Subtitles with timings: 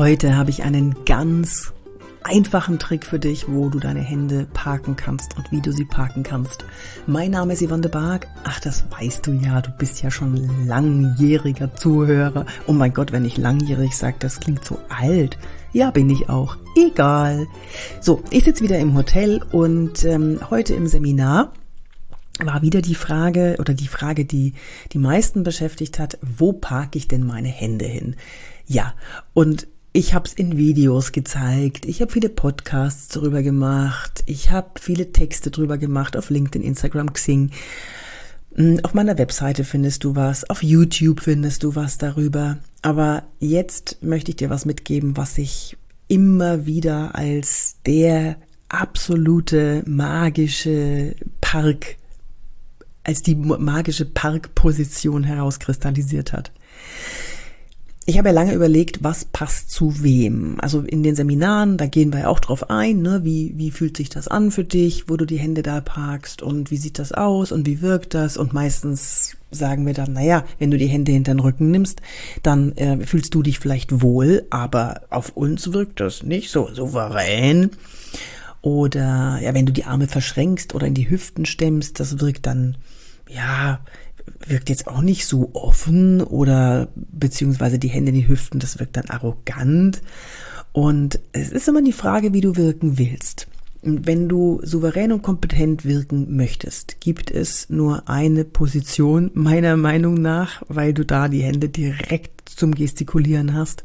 [0.00, 1.74] Heute habe ich einen ganz
[2.22, 6.22] einfachen Trick für dich, wo du deine Hände parken kannst und wie du sie parken
[6.22, 6.64] kannst.
[7.06, 8.26] Mein Name ist Yvonne de Barg.
[8.44, 9.60] Ach, das weißt du ja.
[9.60, 12.46] Du bist ja schon langjähriger Zuhörer.
[12.66, 15.36] Oh mein Gott, wenn ich langjährig sage, das klingt so alt.
[15.74, 16.56] Ja, bin ich auch.
[16.78, 17.46] Egal.
[18.00, 21.52] So, ich sitze wieder im Hotel und ähm, heute im Seminar
[22.42, 24.54] war wieder die Frage oder die Frage, die
[24.94, 28.16] die meisten beschäftigt hat, wo parke ich denn meine Hände hin?
[28.64, 28.94] Ja,
[29.34, 34.68] und ich habe es in Videos gezeigt, ich habe viele Podcasts darüber gemacht, ich habe
[34.80, 37.50] viele Texte drüber gemacht auf LinkedIn, Instagram, Xing.
[38.54, 42.58] Hm, auf meiner Webseite findest du was, auf YouTube findest du was darüber.
[42.82, 45.76] Aber jetzt möchte ich dir was mitgeben, was ich
[46.06, 48.36] immer wieder als der
[48.68, 51.96] absolute magische Park,
[53.02, 56.52] als die magische Parkposition herauskristallisiert hat
[58.06, 60.56] ich habe ja lange überlegt, was passt zu wem.
[60.60, 63.20] Also in den Seminaren, da gehen wir auch drauf ein, ne?
[63.22, 66.70] wie, wie fühlt sich das an für dich, wo du die Hände da parkst und
[66.70, 70.70] wie sieht das aus und wie wirkt das und meistens sagen wir dann, naja, wenn
[70.70, 72.00] du die Hände hinter den Rücken nimmst,
[72.42, 77.70] dann äh, fühlst du dich vielleicht wohl, aber auf uns wirkt das nicht so souverän.
[78.62, 82.76] Oder ja, wenn du die Arme verschränkst oder in die Hüften stemmst, das wirkt dann
[83.28, 83.80] ja
[84.46, 88.96] wirkt jetzt auch nicht so offen oder beziehungsweise die Hände in die Hüften, das wirkt
[88.96, 90.02] dann arrogant.
[90.72, 93.48] Und es ist immer die Frage, wie du wirken willst.
[93.82, 100.62] Wenn du souverän und kompetent wirken möchtest, gibt es nur eine Position meiner Meinung nach,
[100.68, 103.82] weil du da die Hände direkt zum Gestikulieren hast,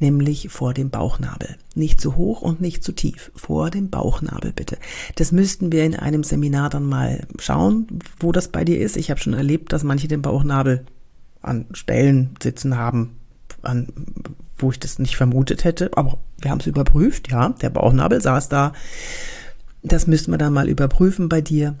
[0.00, 1.56] nämlich vor dem Bauchnabel.
[1.74, 3.30] Nicht zu hoch und nicht zu tief.
[3.34, 4.78] Vor dem Bauchnabel bitte.
[5.16, 7.86] Das müssten wir in einem Seminar dann mal schauen,
[8.18, 8.96] wo das bei dir ist.
[8.96, 10.86] Ich habe schon erlebt, dass manche den Bauchnabel
[11.42, 13.16] an Stellen sitzen haben,
[13.60, 13.88] an,
[14.58, 15.90] wo ich das nicht vermutet hätte.
[15.96, 17.50] Aber wir haben es überprüft, ja.
[17.60, 18.72] Der Bauchnabel saß da.
[19.82, 21.76] Das müssten wir dann mal überprüfen bei dir.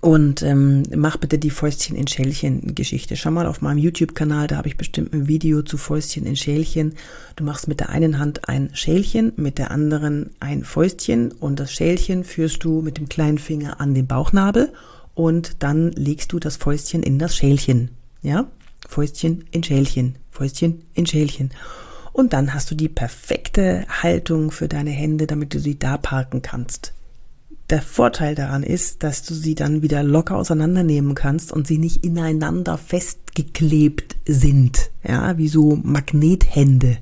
[0.00, 3.16] Und ähm, mach bitte die Fäustchen in Schälchen Geschichte.
[3.16, 6.94] Schau mal auf meinem YouTube-Kanal, da habe ich bestimmt ein Video zu Fäustchen in Schälchen.
[7.36, 11.72] Du machst mit der einen Hand ein Schälchen, mit der anderen ein Fäustchen und das
[11.72, 14.72] Schälchen führst du mit dem kleinen Finger an den Bauchnabel
[15.14, 17.90] und dann legst du das Fäustchen in das Schälchen.
[18.22, 18.46] Ja?
[18.90, 21.50] Fäustchen in Schälchen, Fäustchen in Schälchen.
[22.12, 26.42] Und dann hast du die perfekte Haltung für deine Hände, damit du sie da parken
[26.42, 26.92] kannst.
[27.70, 32.04] Der Vorteil daran ist, dass du sie dann wieder locker auseinandernehmen kannst und sie nicht
[32.04, 36.98] ineinander festgeklebt sind, ja, wie so Magnethände.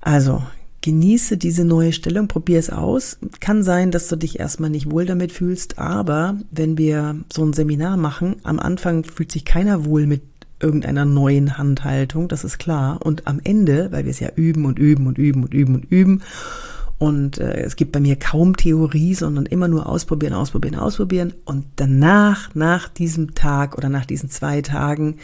[0.00, 0.40] Also,
[0.82, 3.18] genieße diese neue Stellung, probier es aus.
[3.40, 7.54] Kann sein, dass du dich erstmal nicht wohl damit fühlst, aber wenn wir so ein
[7.54, 10.33] Seminar machen, am Anfang fühlt sich keiner wohl mit
[10.64, 13.00] irgendeiner neuen Handhaltung, das ist klar.
[13.04, 15.84] Und am Ende, weil wir es ja üben und üben und üben und üben und
[15.92, 16.22] üben
[16.98, 21.34] und äh, es gibt bei mir kaum Theorie, sondern immer nur ausprobieren, ausprobieren, ausprobieren.
[21.44, 25.18] Und danach, nach diesem Tag oder nach diesen zwei Tagen,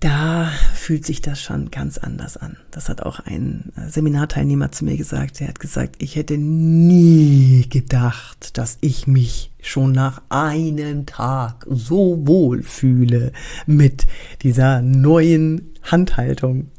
[0.00, 2.56] da fühlt sich das schon ganz anders an.
[2.70, 5.40] Das hat auch ein äh, Seminarteilnehmer zu mir gesagt.
[5.42, 12.26] Er hat gesagt, ich hätte nie gedacht, dass ich mich schon nach einem Tag so
[12.26, 13.32] wohl fühle
[13.66, 14.06] mit
[14.42, 16.70] dieser neuen Handhaltung.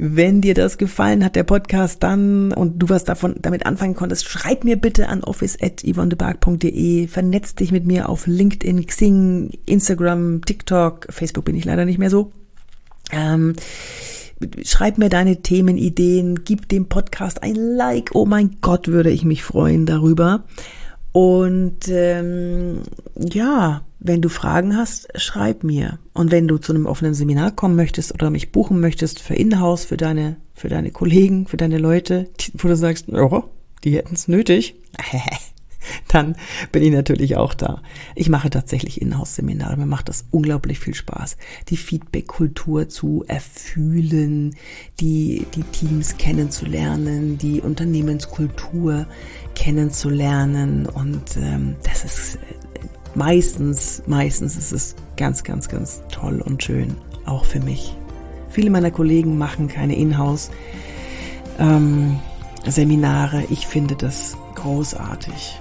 [0.00, 4.26] Wenn dir das gefallen hat, der Podcast, dann und du was davon damit anfangen konntest,
[4.26, 11.46] schreib mir bitte an office@yvonnebark.de, vernetz dich mit mir auf LinkedIn, Xing, Instagram, TikTok, Facebook
[11.46, 12.30] bin ich leider nicht mehr so.
[13.10, 13.54] Ähm,
[14.62, 18.10] schreib mir deine Themen, Ideen, gib dem Podcast ein Like.
[18.14, 20.44] Oh mein Gott, würde ich mich freuen darüber.
[21.10, 22.82] Und ähm,
[23.18, 25.98] ja, wenn du Fragen hast, schreib mir.
[26.14, 29.84] Und wenn du zu einem offenen Seminar kommen möchtest oder mich buchen möchtest für Inhouse,
[29.84, 33.44] für deine, für deine Kollegen, für deine Leute, wo du sagst, oh,
[33.84, 34.76] die hätten es nötig,
[36.08, 36.36] dann
[36.70, 37.82] bin ich natürlich auch da.
[38.14, 39.76] Ich mache tatsächlich Inhouse-Seminare.
[39.76, 41.36] Mir macht das unglaublich viel Spaß,
[41.68, 44.54] die Feedback-Kultur zu erfühlen,
[45.00, 49.06] die, die Teams kennenzulernen, die Unternehmenskultur
[49.54, 50.86] kennenzulernen.
[50.86, 52.38] Und ähm, das ist
[53.18, 56.94] meistens, meistens ist es ganz, ganz, ganz toll und schön,
[57.26, 57.94] auch für mich.
[58.48, 60.50] Viele meiner Kollegen machen keine Inhouse
[61.58, 62.18] ähm,
[62.66, 63.42] Seminare.
[63.50, 65.60] Ich finde das großartig.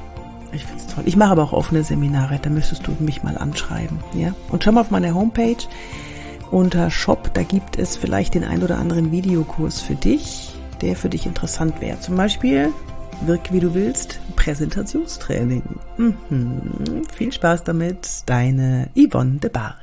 [0.53, 1.03] Ich finde es toll.
[1.07, 3.99] Ich mache aber auch offene Seminare, da müsstest du mich mal anschreiben.
[4.13, 4.33] Ja?
[4.49, 5.57] Und schau mal auf meine Homepage
[6.51, 11.09] unter Shop, da gibt es vielleicht den ein oder anderen Videokurs für dich, der für
[11.09, 11.99] dich interessant wäre.
[11.99, 12.71] Zum Beispiel
[13.21, 15.63] Wirke wie du willst, Präsentationstraining.
[15.97, 17.01] Mhm.
[17.15, 19.75] Viel Spaß damit, deine Yvonne de Bar.